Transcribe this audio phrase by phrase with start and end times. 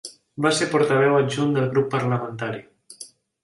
[0.45, 2.67] Va ser portaveu adjunt del grup parlamentari.